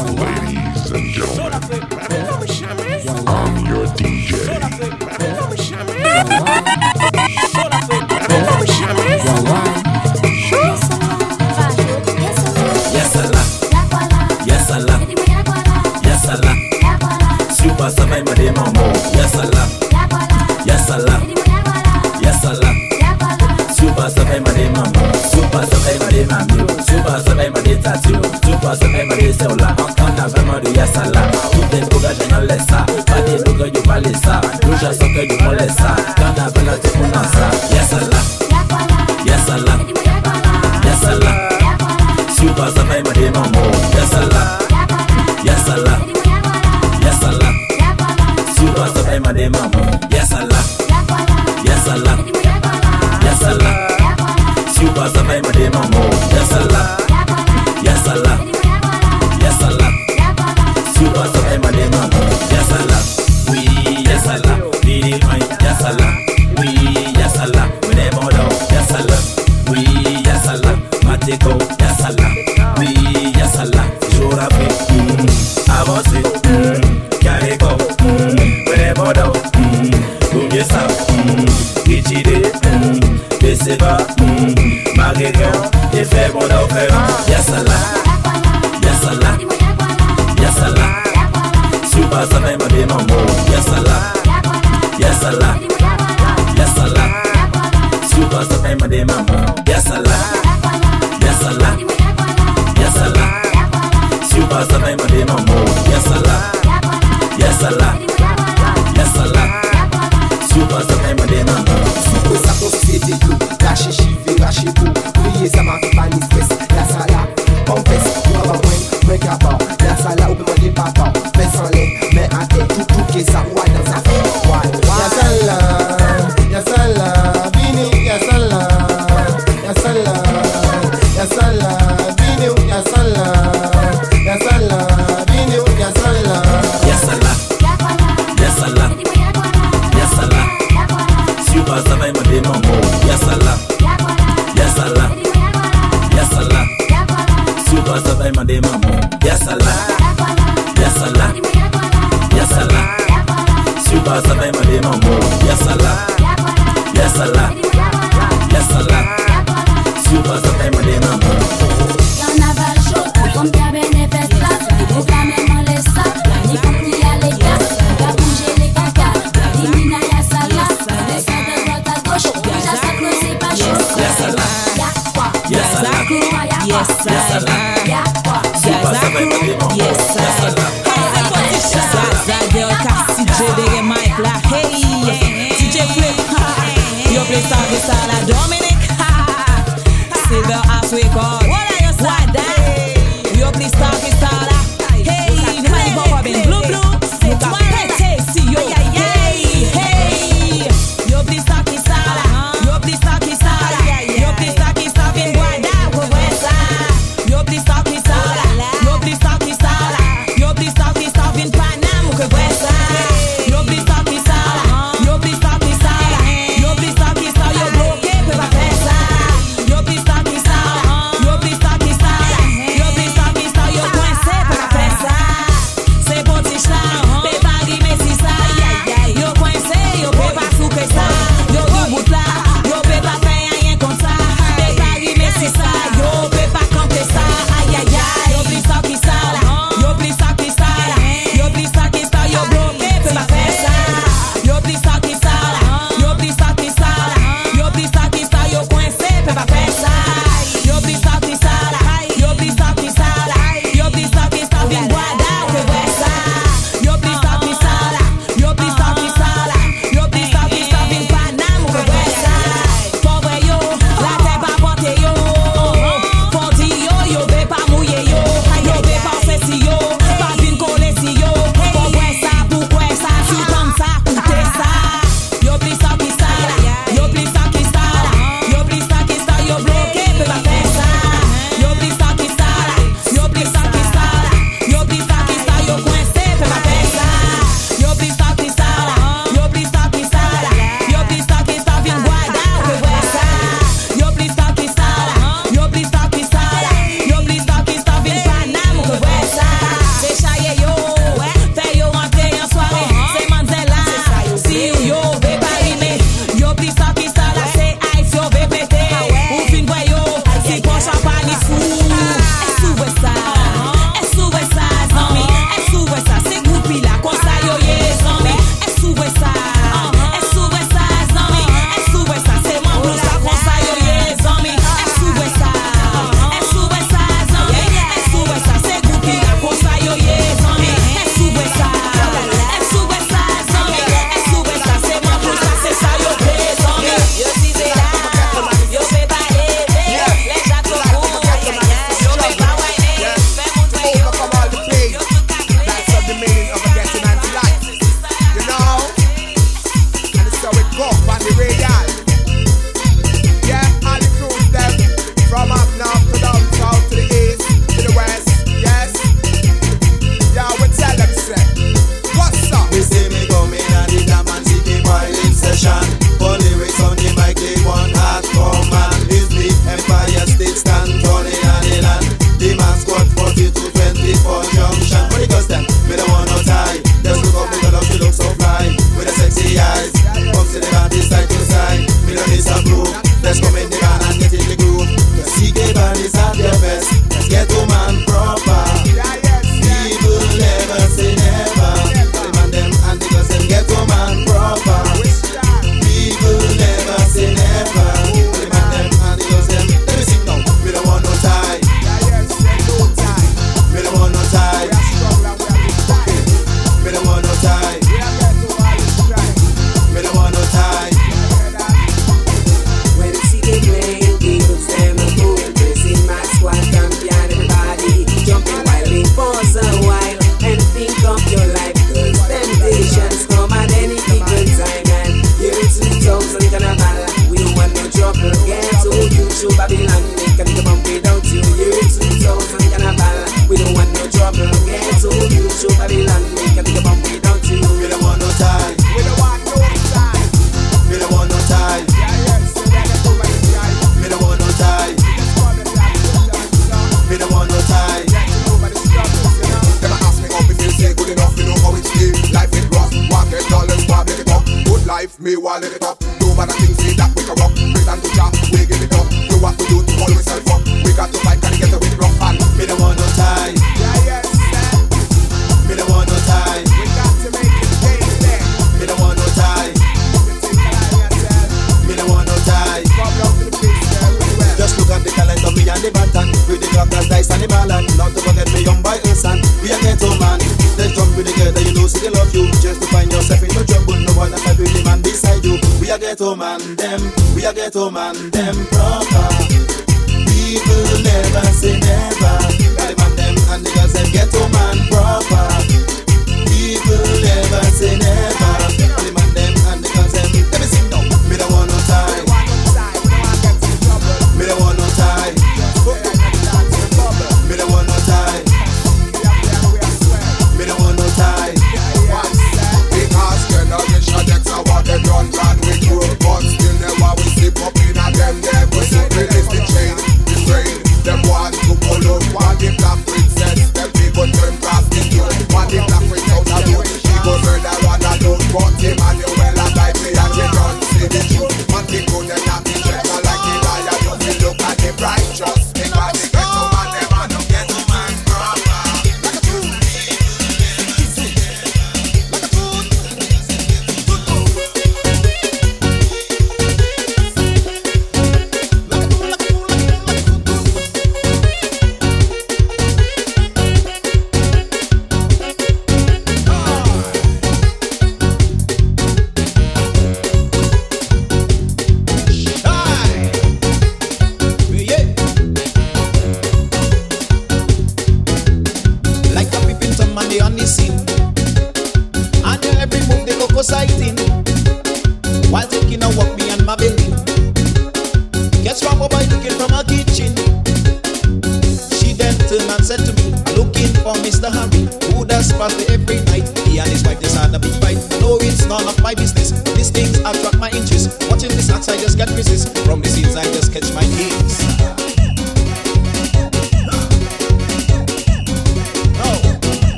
Ladies 0.00 0.90
and 0.92 1.10
gentlemen, 1.12 1.52
I'm 3.28 3.66
your 3.66 3.86
DJ. 3.88 5.50
Yes, 11.80 13.16
Allah. 13.16 13.44
Yes, 14.46 14.70
Allah. 14.70 14.98
Yes, 16.04 16.28
Allah. 16.28 16.54
Super 17.50 17.88
Savai 17.90 18.22
Madema 18.24 18.64
Mo. 18.74 18.84
Yes, 19.16 19.34
Allah. 19.34 19.66
Yes, 20.66 20.90
Allah. 20.90 21.20
Yes, 22.20 22.44
Allah. 22.44 22.72
Super 23.72 24.08
Savai 24.10 24.40
Madema 24.44 24.82
Mo. 24.92 25.12
Super 25.32 25.64
Savai 25.70 25.96
Madema 26.02 26.38
Mo. 26.50 26.66
Super 26.84 27.18
Savai 27.24 27.48
Madeta 27.54 27.92
Tio. 28.02 28.20
Super 28.44 28.74
Savai 28.76 29.04
Madeta 29.08 29.46
Tio. 29.56 29.69
Let's 32.30 32.69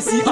Stacy 0.00 0.31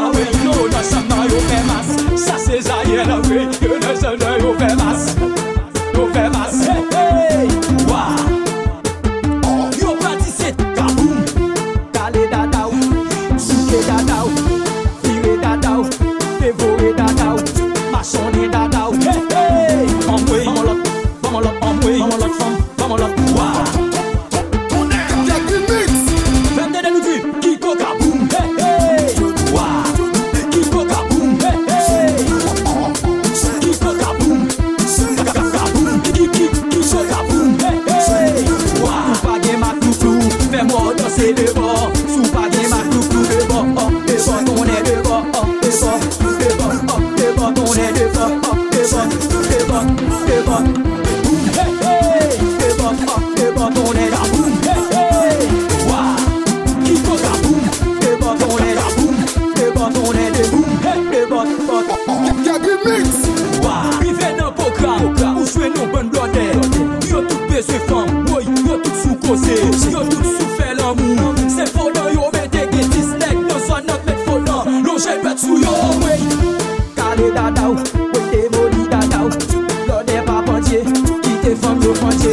Kite 82.01 82.30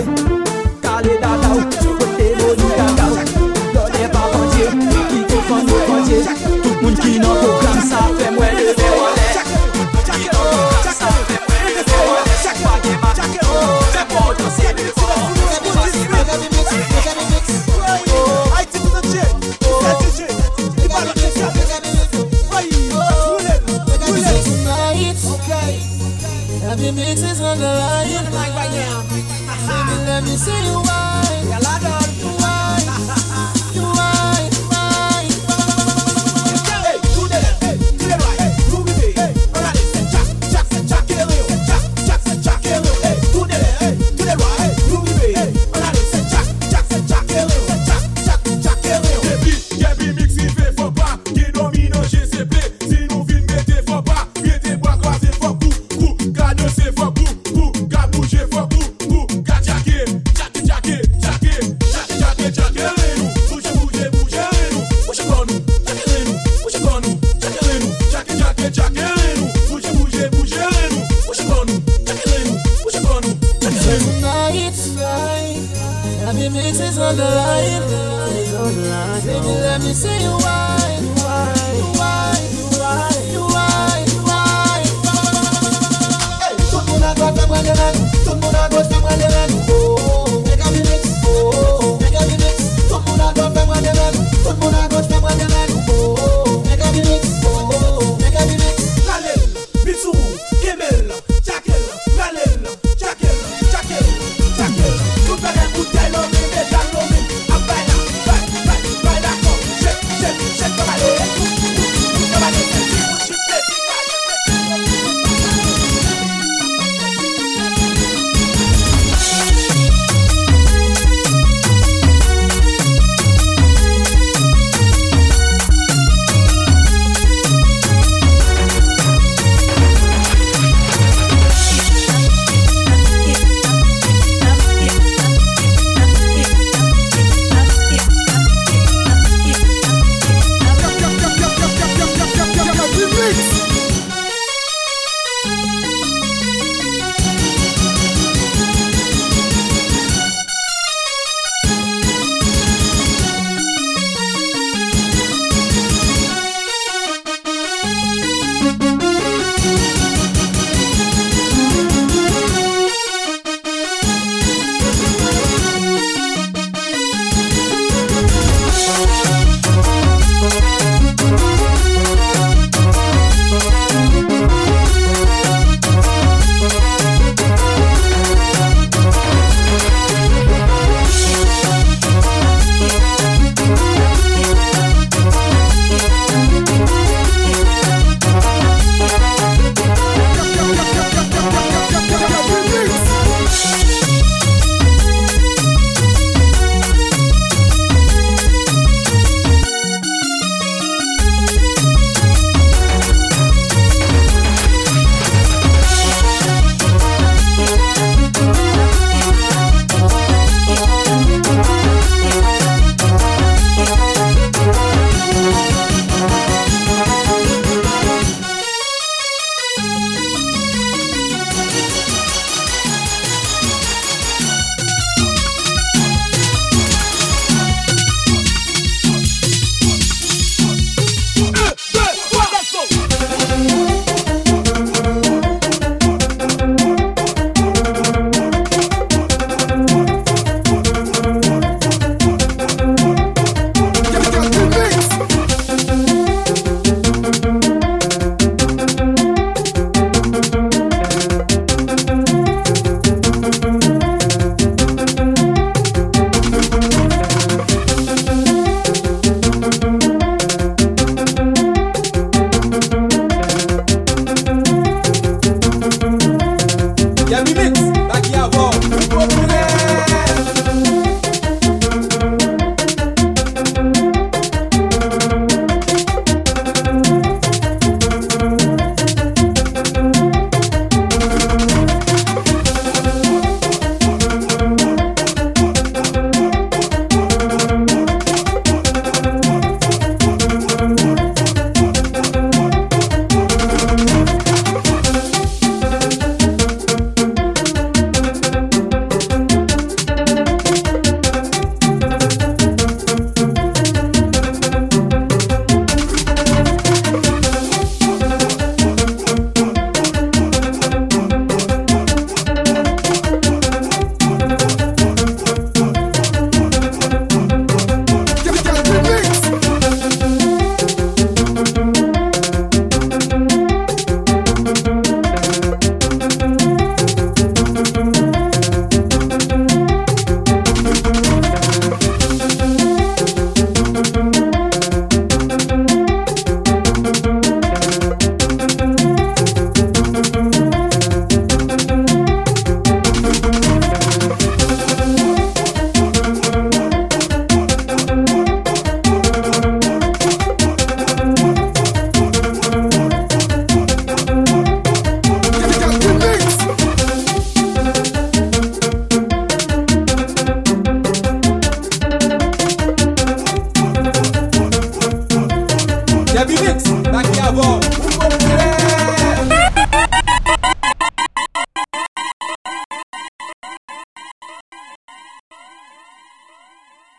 See 79.97 80.21
you 80.21 80.36